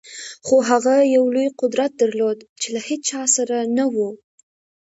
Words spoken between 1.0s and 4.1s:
یو لوی قدرت درلود چې له هېچا سره نه و